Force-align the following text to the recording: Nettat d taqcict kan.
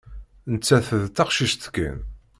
Nettat 0.51 0.87
d 1.03 1.05
taqcict 1.15 1.63
kan. 1.75 1.97